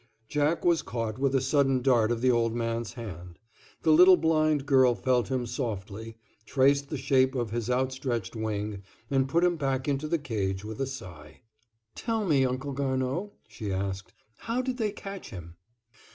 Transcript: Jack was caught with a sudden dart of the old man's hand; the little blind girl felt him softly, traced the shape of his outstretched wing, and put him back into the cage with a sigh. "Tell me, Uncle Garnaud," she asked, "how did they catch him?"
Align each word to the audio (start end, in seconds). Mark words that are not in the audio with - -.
Jack 0.27 0.65
was 0.65 0.81
caught 0.81 1.19
with 1.19 1.35
a 1.35 1.41
sudden 1.41 1.79
dart 1.83 2.11
of 2.11 2.21
the 2.21 2.31
old 2.31 2.55
man's 2.55 2.93
hand; 2.93 3.37
the 3.83 3.91
little 3.91 4.17
blind 4.17 4.65
girl 4.65 4.95
felt 4.95 5.27
him 5.29 5.45
softly, 5.45 6.17
traced 6.47 6.89
the 6.89 6.97
shape 6.97 7.35
of 7.35 7.51
his 7.51 7.69
outstretched 7.69 8.35
wing, 8.35 8.81
and 9.11 9.29
put 9.29 9.43
him 9.43 9.57
back 9.57 9.87
into 9.87 10.07
the 10.07 10.17
cage 10.17 10.65
with 10.65 10.81
a 10.81 10.87
sigh. 10.87 11.41
"Tell 11.93 12.25
me, 12.25 12.43
Uncle 12.43 12.73
Garnaud," 12.73 13.29
she 13.47 13.71
asked, 13.71 14.11
"how 14.37 14.59
did 14.59 14.77
they 14.77 14.91
catch 14.91 15.29
him?" 15.29 15.55